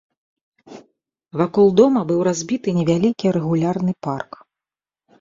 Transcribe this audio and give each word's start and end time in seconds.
Вакол 1.41 1.67
дома 1.81 2.01
быў 2.13 2.19
разбіты 2.31 2.69
невялікі 2.81 3.25
рэгулярны 3.39 3.93
парк. 4.09 4.31